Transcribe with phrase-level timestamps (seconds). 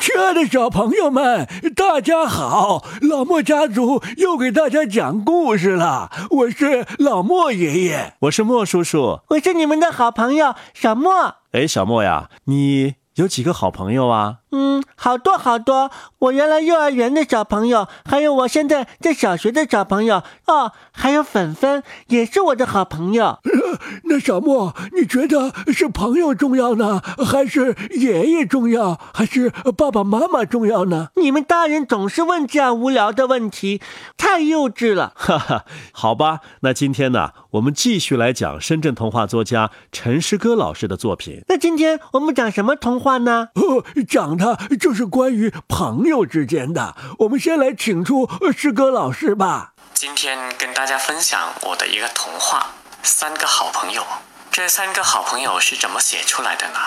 [0.00, 1.46] 亲爱的小朋友们，
[1.76, 2.82] 大家好！
[3.02, 6.10] 老莫家族又给大家讲故事了。
[6.30, 11.34] 我是老莫爷爷，我是莫叔叔，我是你们的好朋友小莫。
[11.52, 14.36] 哎，小莫呀，你有几个好朋友啊？
[14.52, 15.90] 嗯，好多好多。
[16.18, 23.38] 我原来幼儿园的小朋友，还有我现在在小学的小朋友哦，还有粉粉也是我的好朋友。
[24.04, 31.08] 那小莫，你觉得是朋友重要呢，还是爷爷重要，还是爸爸妈妈重要呢？
[31.16, 33.80] 你们大人总是问这样无聊的问题，
[34.16, 35.12] 太幼稚了。
[35.14, 41.42] 哈哈，好吧，那今天呢，我们继续来讲深圳童话作家陈诗歌老师的作品。
[41.48, 43.48] 那今天我们讲什么童话呢？
[43.54, 46.96] 哦，讲的就是关于朋友之间的。
[47.20, 49.74] 我们先来请出诗歌老师吧。
[49.92, 52.68] 今天跟大家分享我的一个童话。
[53.02, 54.06] 三个好朋友，
[54.50, 56.78] 这三个好朋友是怎么写出来的呢？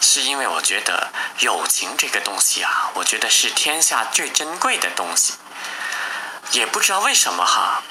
[0.00, 5.34] 是因为我觉得友情这个东西啊，我觉得是天下最珍贵的东西。
[6.52, 7.82] 也不知道为什么哈，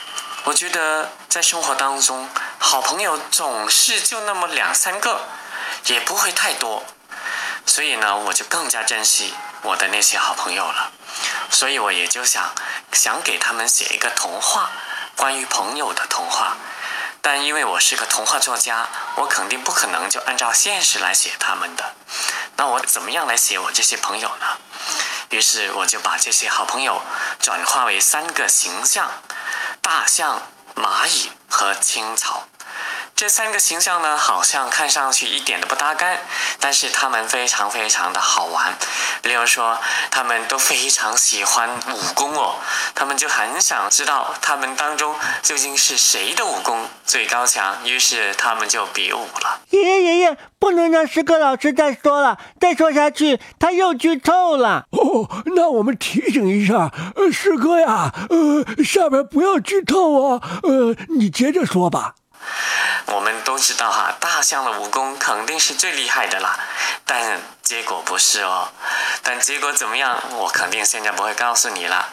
[0.44, 5.28] 我觉得在生活当中，好朋友总是就那么两三个，
[5.86, 6.84] 也不会太多。
[7.66, 10.92] 所以呢，我就更加珍惜我的那些好朋友了。
[11.50, 12.54] 所以我也就想
[12.92, 14.70] 想给他们写一个童话，
[15.16, 16.58] 关于朋友的童话。
[17.22, 21.94] 但因为我是个童话作家，我肯定不可能就按照现实来写他们的。
[22.58, 24.58] 那我怎么样来写我这些朋友呢？
[25.30, 27.02] 于是我就把这些好朋友
[27.40, 29.10] 转化为三个形象：
[29.82, 30.42] 大象、
[30.76, 32.48] 蚂蚁和青草。
[33.22, 36.22] 这三个形象呢，好像看上去一点都不搭干，
[36.60, 38.74] 但是他们非常非常的好玩。
[39.22, 39.78] 例如说，
[40.10, 42.56] 他们都非常喜欢武功哦，
[42.96, 49.60] 他们就很想知道他们当中究竟是谁的武功最高强，于是他们就比武了。
[49.70, 54.88] 爷爷爷爷，不能让师哥老师再说了，再说下去他又剧透了。
[54.90, 62.16] 哦，那我们提醒一下，呃，诗歌呀，呃，下边不要剧透哦，呃，你接着说吧。
[63.08, 66.60] 我们都知道哈，大象的武功肯定是最厉害的啦，
[67.06, 68.70] 但结果不是哦。
[69.24, 72.10] 但结果怎么样，我肯定现在不会告诉你了。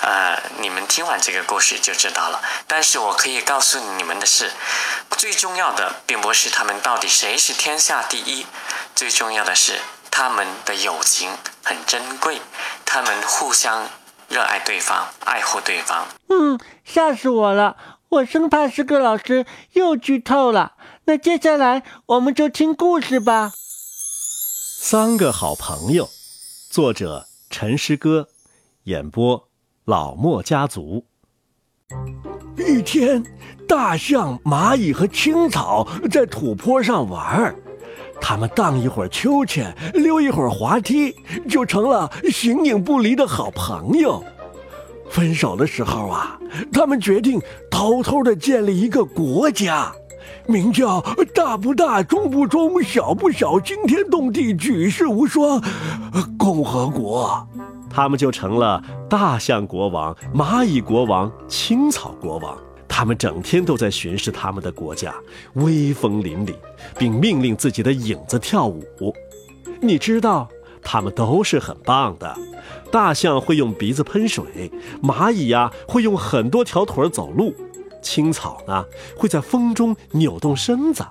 [0.00, 2.40] 呃，你们听完这个故事就知道了。
[2.66, 4.52] 但是我可以告诉你们的是，
[5.16, 8.46] 最重要的并不是他们到底谁是天下第一，
[8.94, 12.40] 最重要的是他们的友情很珍贵，
[12.84, 13.88] 他们互相
[14.28, 16.06] 热爱对方，爱护对方。
[16.28, 17.76] 嗯，吓死我了。
[18.16, 20.74] 我生怕诗歌老师又剧透了。
[21.04, 23.52] 那接下来我们就听故事吧。
[24.80, 26.08] 三个好朋友，
[26.70, 28.28] 作者陈诗歌，
[28.84, 29.48] 演播
[29.84, 31.04] 老莫家族。
[32.56, 33.22] 一天，
[33.68, 37.54] 大象、蚂蚁和青草在土坡上玩儿
[38.20, 41.14] 他们荡一会儿秋千，溜一会儿滑梯，
[41.48, 44.24] 就成了形影不离的好朋友。
[45.10, 46.38] 分手的时候啊，
[46.72, 47.40] 他们决定
[47.70, 49.92] 偷偷的建立一个国家，
[50.46, 51.00] 名叫
[51.34, 55.62] “大不大，中不中，小不小，惊天动地，举世无双”
[56.38, 57.46] 共和国。
[57.88, 62.56] 他们就成了大象国王、蚂蚁国王、青草国王。
[62.88, 65.14] 他们整天都在巡视他们的国家，
[65.54, 66.54] 威风凛凛，
[66.98, 68.82] 并命令自己的影子跳舞。
[69.80, 70.48] 你知道？
[70.88, 72.38] 他们都是很棒的，
[72.92, 74.70] 大象会用鼻子喷水，
[75.02, 77.52] 蚂蚁呀会用很多条腿走路，
[78.00, 78.84] 青草呢
[79.16, 81.04] 会在风中扭动身子，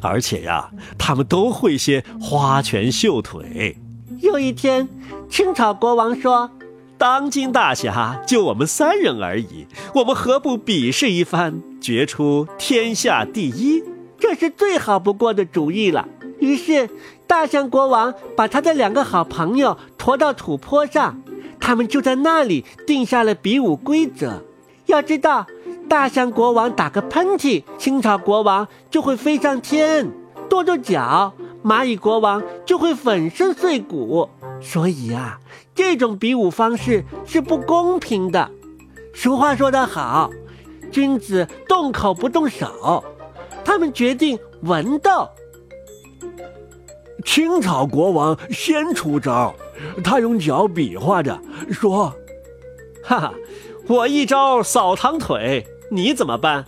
[0.00, 3.76] 而且呀，他们都会些花拳绣腿。
[4.20, 4.88] 有一天，
[5.28, 6.48] 青草国王说
[6.96, 9.66] ：“当今大侠就我们三人而已，
[9.96, 13.82] 我们何不比试一番，决出天下第一？
[14.20, 16.06] 这是最好不过的主意了。”
[16.40, 16.90] 于是。
[17.30, 21.22] 大象国王把他的两个好朋友驮到土坡上，
[21.60, 24.42] 他们就在那里定下了比武规则。
[24.86, 25.46] 要知道，
[25.88, 30.06] 大象国王打个喷嚏，青草国王就会飞上天；
[30.48, 34.28] 跺跺脚，蚂蚁国王就会粉身碎骨。
[34.60, 35.38] 所以啊，
[35.72, 38.50] 这种比武方式是不公平的。
[39.14, 40.28] 俗话说得好，
[40.90, 43.04] 君子动口不动手。
[43.64, 45.28] 他们决定文斗。
[47.24, 49.54] 青草国王先出招，
[50.02, 51.38] 他用脚比划着
[51.70, 52.12] 说
[53.04, 53.34] ：“哈哈，
[53.86, 56.64] 我一招扫堂腿，你怎么办？”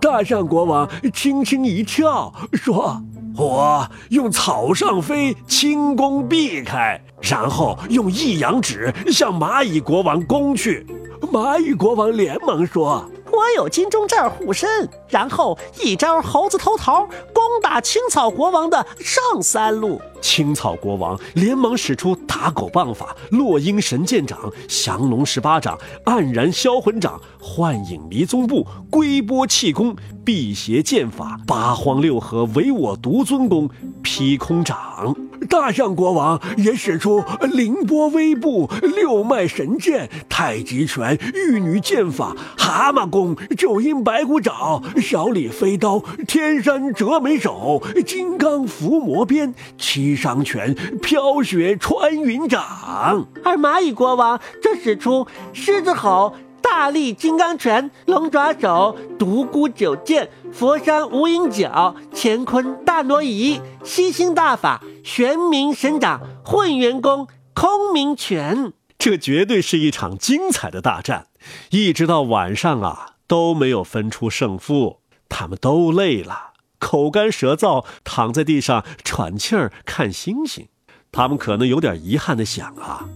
[0.00, 3.00] 大象国王轻轻一跳，说
[3.36, 10.86] ：“我用草上飞，轻功避开，然后用一阳指向蚂蚁国王攻去。”
[11.32, 13.08] 蚂蚁国王连忙说
[13.56, 20.00] ：“有金钟罩护身，然后一招猴子偷桃，攻打青草国王的上三路。
[20.20, 33.68] 青草国王连忙使出打狗棒法、落鹰神剑掌、降龙十八掌、黯然销魂掌、幻影迷踪步、龟波气功、辟邪剑法、八荒六合唯我独尊功、
[34.02, 35.14] 劈空掌。
[35.48, 37.22] 大象国王也使出
[37.52, 53.26] 凌波微步、六脉神剑、太极拳、玉女剑法、蛤蟆功、九阴白骨爪、小李飞刀、天山折梅手、金刚伏魔鞭、七伤拳、飘雪穿云掌。
[53.44, 56.34] 而蚂蚁国王则使出狮子吼。
[56.62, 68.72] 大力金刚拳、龙爪手、独孤九剑、佛山无影脚、乾坤大挪移、吸星大法、玄冥神掌、混元功、空明拳。
[68.98, 71.26] 这绝对是一场精彩的大战，
[71.70, 75.00] 一直到晚上啊都没有分出胜负。
[75.28, 80.68] 他们都累了，口干舌燥，躺在地上喘气儿看星星。
[81.10, 83.08] 他们可能有点遗憾的想啊，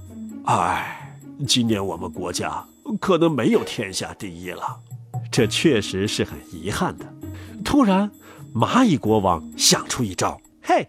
[0.44, 2.66] 哎，今年我们国家。
[3.00, 4.80] 可能没有天下第一了，
[5.30, 7.04] 这确实是很遗憾的。
[7.64, 8.10] 突然，
[8.54, 10.86] 蚂蚁国王想出一招：嘿，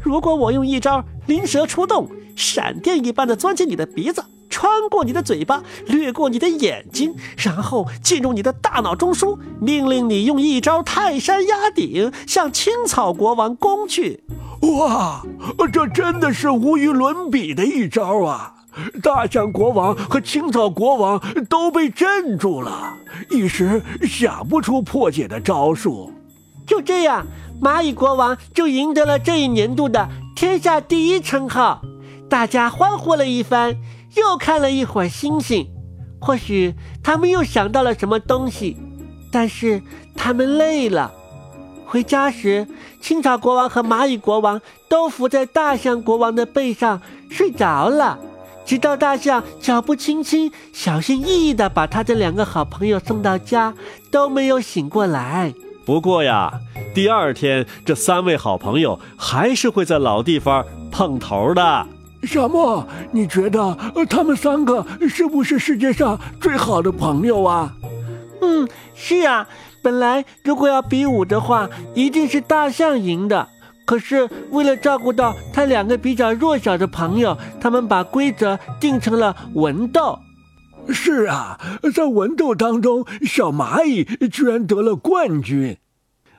[0.00, 14.24] 如果我用一招灵蛇出洞，闪电一般的钻进你的鼻子，穿过你的嘴巴，掠过你的眼睛，然后进入你的大脑中枢，命令你用一招泰山压顶向青草国王攻去。
[14.78, 15.22] 哇，
[15.72, 18.54] 这真的是无与伦比的一招啊！
[19.02, 22.96] 大象国王和青草国王都被镇住了，
[23.30, 26.12] 一时想不出破解的招数。
[26.66, 27.26] 就这样，
[27.60, 31.82] 蚂蚁国王就赢得了这一年度的天下第一称号。
[32.28, 33.76] 大家欢呼了一番，
[34.16, 35.66] 又看了一会儿星星。
[36.20, 38.76] 或许他们又想到了什么东西，
[39.32, 39.82] 但是
[40.16, 41.12] 他们累了。
[41.86, 42.66] 回家时，
[43.00, 47.00] 青草国王和蚂蚁国王都伏在大象国王的背上
[47.30, 48.18] 睡着了。
[48.66, 53.72] 直到大象脚步轻轻、小心翼翼地把他的两个好朋友送到家，
[54.10, 55.54] 都没有醒过来。
[55.86, 56.60] 不过呀，
[56.98, 61.86] 第二天这三位好朋友还是会在老地方碰头的。
[62.24, 63.78] 小莫，你觉得
[64.10, 67.72] 他们三个是不是世界上最好的朋友啊？
[68.40, 69.46] 嗯，是啊。
[69.80, 73.48] 本来如果要比武的话，一定是大象赢的。
[73.86, 80.18] 可是，为了照顾到他两个比较弱小的朋友，他们把规则定成了文斗。
[80.88, 81.60] 是啊，
[81.94, 85.78] 在文斗当中，小蚂蚁居然得了冠军。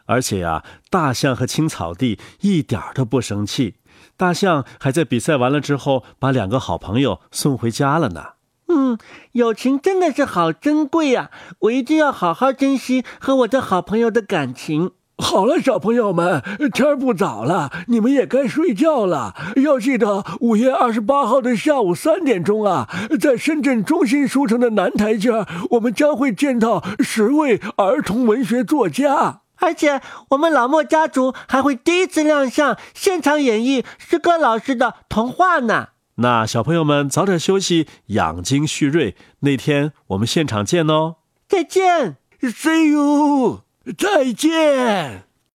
[0.10, 3.76] 而且呀，大象和青草地一点都不生气。
[4.18, 8.22] 大象还在比赛完了之后，把两个好朋友送回家了呢。
[8.68, 8.98] 嗯，
[9.34, 11.30] 友情真的是好珍贵呀！
[11.60, 14.92] 我一定要好好珍惜和我的好朋友的感情。
[15.18, 16.42] 好了，小朋友们，
[16.74, 19.36] 天不早了，你们也该睡觉了。
[19.64, 22.90] 要记得五月二十八号的下午三点钟啊，
[23.20, 35.90] 在深圳中心书城的南台阶，我们将会见到十位儿童文学作家，而且我们老莫家族还会第一次亮相，现场演绎诗歌老师的童话呢。
[36.16, 39.16] 那小朋友们早点休息，养精蓄锐。
[39.40, 41.16] 那天我们现场见哦！
[41.48, 43.62] 再见，See you。
[43.98, 45.29] 再见。